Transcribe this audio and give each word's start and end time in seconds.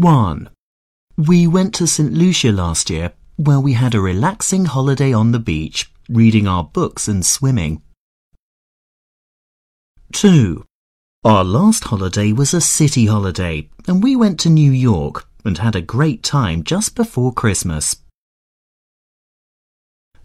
1. 0.00 0.48
We 1.18 1.46
went 1.46 1.74
to 1.74 1.86
St. 1.86 2.10
Lucia 2.10 2.52
last 2.52 2.88
year, 2.88 3.12
where 3.36 3.60
we 3.60 3.74
had 3.74 3.94
a 3.94 4.00
relaxing 4.00 4.64
holiday 4.64 5.12
on 5.12 5.32
the 5.32 5.38
beach, 5.38 5.92
reading 6.08 6.48
our 6.48 6.64
books 6.64 7.06
and 7.06 7.24
swimming. 7.24 7.82
2. 10.14 10.64
Our 11.22 11.44
last 11.44 11.84
holiday 11.84 12.32
was 12.32 12.54
a 12.54 12.62
city 12.62 13.06
holiday, 13.06 13.68
and 13.86 14.02
we 14.02 14.16
went 14.16 14.40
to 14.40 14.48
New 14.48 14.72
York 14.72 15.28
and 15.44 15.58
had 15.58 15.76
a 15.76 15.82
great 15.82 16.22
time 16.22 16.64
just 16.64 16.94
before 16.94 17.34
Christmas. 17.34 17.96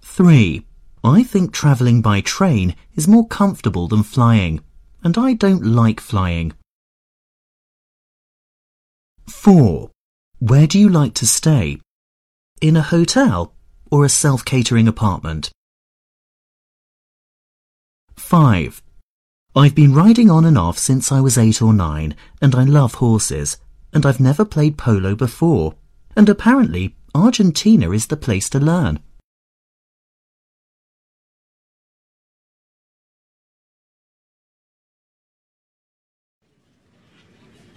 3. 0.04 0.66
I 1.04 1.21
think 1.21 1.52
travelling 1.52 2.02
by 2.02 2.21
train 2.21 2.78
is 2.96 3.10
more 3.10 3.28
comfortable 3.28 3.89
than 3.89 4.04
flying, 4.04 4.62
and 5.04 5.18
I 5.18 5.34
don't 5.34 5.66
like 5.66 6.00
flying. 6.00 6.54
4. 9.35 9.91
Where 10.39 10.66
do 10.66 10.80
you 10.80 10.89
like 10.89 11.13
to 11.16 11.27
stay? 11.27 11.80
In 12.62 12.76
a 12.76 12.81
hotel 12.81 13.53
or 13.91 14.03
a 14.03 14.09
self-catering 14.09 14.88
apartment? 14.88 15.52
5. 18.16 18.81
I've 19.55 19.76
been 19.76 19.93
riding 19.93 20.31
on 20.31 20.45
and 20.45 20.57
off 20.57 20.79
since 20.79 21.12
I 21.12 21.21
was 21.21 21.38
eight 21.38 21.62
or 21.62 21.73
nine, 21.73 22.16
and 22.41 22.55
I 22.55 22.63
love 22.63 22.95
horses, 22.95 23.57
and 23.93 24.03
I've 24.03 24.20
never 24.20 24.45
played 24.45 24.79
polo 24.79 25.13
before, 25.13 25.76
and 26.15 26.27
apparently 26.27 26.95
Argentina 27.13 27.91
is 27.91 28.07
the 28.07 28.17
place 28.17 28.49
to 28.49 28.59
learn. 28.59 28.99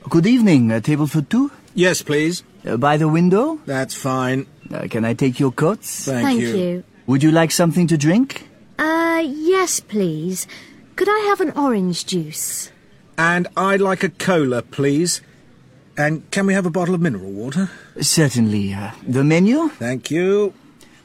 Good 0.08 0.26
evening. 0.26 0.70
A 0.72 0.80
table 0.80 1.06
for 1.06 1.22
two? 1.22 1.50
Yes, 1.74 2.02
please. 2.02 2.42
Uh, 2.66 2.76
by 2.76 2.96
the 2.96 3.08
window? 3.08 3.58
That's 3.66 3.94
fine. 3.94 4.46
Uh, 4.72 4.86
can 4.88 5.04
I 5.04 5.14
take 5.14 5.38
your 5.38 5.52
coats? 5.52 6.04
Thank, 6.06 6.24
Thank 6.26 6.40
you. 6.40 6.56
you. 6.56 6.84
Would 7.06 7.22
you 7.22 7.30
like 7.30 7.50
something 7.50 7.86
to 7.88 7.96
drink? 7.98 8.46
Uh, 8.78 9.22
yes, 9.24 9.80
please. 9.80 10.46
Could 10.96 11.08
I 11.08 11.18
have 11.28 11.40
an 11.40 11.50
orange 11.52 12.06
juice? 12.06 12.70
And 13.16 13.48
I'd 13.56 13.80
like 13.80 14.02
a 14.02 14.08
cola, 14.08 14.62
please. 14.62 15.20
And 15.96 16.30
can 16.30 16.46
we 16.46 16.54
have 16.54 16.66
a 16.66 16.70
bottle 16.70 16.94
of 16.94 17.00
mineral 17.00 17.30
water? 17.30 17.70
Certainly. 18.00 18.74
Uh, 18.74 18.92
the 19.06 19.24
menu? 19.24 19.68
Thank 19.70 20.10
you. 20.10 20.54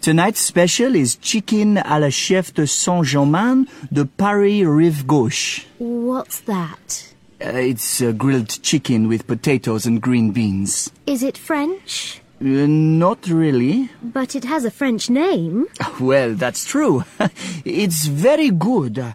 Tonight's 0.02 0.42
special 0.42 0.96
is 0.96 1.16
chicken 1.16 1.78
à 1.78 2.00
la 2.00 2.10
chef 2.10 2.54
de 2.54 2.66
Saint-Germain 2.66 3.66
de 3.92 4.04
Paris 4.06 4.66
Rive 4.66 5.06
Gauche. 5.08 5.66
What's 5.80 6.42
that? 6.42 7.13
Uh, 7.42 7.50
it's 7.50 8.02
uh, 8.02 8.12
grilled 8.12 8.62
chicken 8.62 9.08
with 9.08 9.28
potatoes 9.28 9.86
and 9.86 10.02
green 10.02 10.32
beans. 10.32 10.92
Is 11.06 11.24
it 11.24 11.38
French? 11.38 12.22
Uh, 12.40 12.66
not 12.68 13.28
really. 13.28 13.90
But 14.02 14.36
it 14.36 14.44
has 14.46 14.66
a 14.66 14.72
French 14.72 15.10
name. 15.10 15.68
Well, 16.00 16.34
that's 16.36 16.66
true. 16.66 17.04
it's 17.66 18.06
very 18.06 18.50
good. 18.50 19.14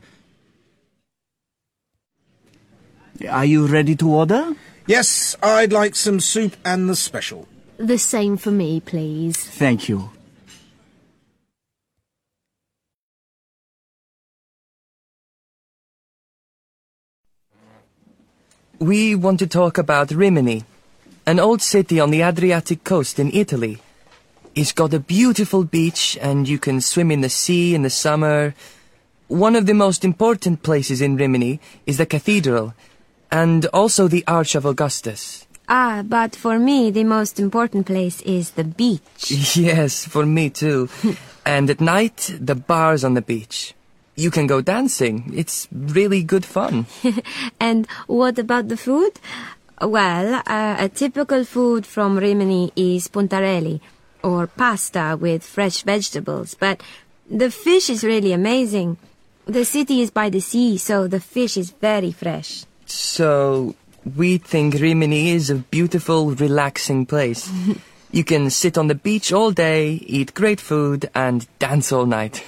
Are 3.29 3.45
you 3.45 3.67
ready 3.67 3.97
to 3.97 4.09
order? 4.09 4.55
Yes, 4.87 5.35
I'd 5.43 5.73
like 5.73 5.97
some 5.97 6.21
soup 6.21 6.57
and 6.65 6.89
the 6.89 6.97
special. 6.97 7.49
The 7.77 7.99
same 7.99 8.37
for 8.37 8.51
me, 8.51 8.81
please. 8.81 9.37
Thank 9.37 9.89
you. 9.89 10.11
We 18.81 19.17
want 19.17 19.41
to 19.41 19.49
talk 19.49 19.77
about 19.77 20.13
Rimini, 20.13 20.65
an 21.27 21.41
old 21.41 21.61
city 21.61 21.99
on 21.99 22.13
the 22.13 22.23
Adriatic 22.23 22.85
coast 22.85 23.19
in 23.19 23.33
Italy. 23.33 23.79
It's 24.55 24.71
got 24.71 24.95
a 24.95 25.01
beautiful 25.01 25.65
beach 25.65 26.17
and 26.23 26.49
you 26.49 26.61
can 26.61 26.81
swim 26.81 27.11
in 27.11 27.21
the 27.21 27.29
sea 27.29 27.75
in 27.75 27.83
the 27.83 27.91
summer. 27.91 28.55
One 29.27 29.57
of 29.57 29.67
the 29.67 29.75
most 29.75 30.05
important 30.05 30.63
places 30.63 31.01
in 31.01 31.17
Rimini 31.17 31.59
is 31.87 31.99
the 31.99 32.07
cathedral 32.07 32.73
and 33.33 33.67
also 33.67 34.07
the 34.07 34.23
Arch 34.29 34.55
of 34.55 34.65
Augustus. 34.65 35.49
Ah, 35.69 36.05
but 36.07 36.37
for 36.37 36.57
me, 36.57 36.93
the 36.93 37.03
most 37.03 37.41
important 37.41 37.85
place 37.85 38.21
is 38.23 38.53
the 38.53 38.65
beach. 38.65 39.03
Yes, 39.57 40.07
for 40.07 40.25
me 40.25 40.51
too. 40.51 40.89
and 41.45 41.69
at 41.69 41.81
night, 41.81 42.33
the 42.41 42.55
bars 42.55 43.03
on 43.03 43.15
the 43.15 43.23
beach. 43.23 43.75
You 44.19 44.33
can 44.33 44.49
go 44.49 44.61
dancing. 44.61 45.31
It's 45.33 45.69
really 45.71 46.25
good 46.25 46.45
fun. 46.45 46.87
and 47.61 47.87
what 48.09 48.37
about 48.37 48.67
the 48.67 48.77
food? 48.77 49.13
Well, 49.81 50.43
uh, 50.45 50.77
a 50.77 50.89
typical 50.89 51.45
food 51.45 51.87
from 51.87 52.19
Rimini 52.19 52.73
is 52.75 53.07
puntarelli, 53.07 53.79
or 54.25 54.49
pasta 54.49 55.17
with 55.21 55.45
fresh 55.45 55.83
vegetables, 55.83 56.57
but 56.59 56.83
the 57.31 57.49
fish 57.49 57.91
is 57.91 58.03
really 58.03 58.33
amazing. 58.33 58.97
The 59.47 59.65
city 59.65 60.03
is 60.03 60.11
by 60.11 60.31
the 60.31 60.41
sea, 60.41 60.79
so 60.79 61.07
the 61.07 61.21
fish 61.21 61.57
is 61.57 61.71
very 61.71 62.11
fresh. 62.11 62.65
So, 62.87 63.77
we 64.17 64.39
think 64.39 64.75
Rimini 64.75 65.31
is 65.31 65.49
a 65.49 65.55
beautiful, 65.55 66.35
relaxing 66.35 67.07
place. 67.07 67.49
you 68.11 68.25
can 68.25 68.51
sit 68.51 68.77
on 68.77 68.89
the 68.89 68.97
beach 68.97 69.33
all 69.33 69.53
day, 69.53 70.03
eat 70.07 70.35
great 70.35 70.61
food, 70.61 71.09
and 71.15 71.47
dance 71.61 71.93
all 71.93 72.07
night. 72.07 72.43